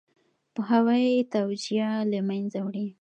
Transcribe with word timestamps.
پوهاوی 0.53 1.07
توجیه 1.33 1.89
له 2.11 2.19
منځه 2.29 2.59
وړي. 2.65 2.87